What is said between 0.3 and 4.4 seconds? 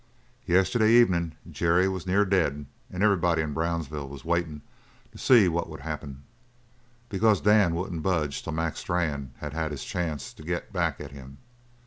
Yesterday evenin' Jerry was near dead and everybody in Brownsville was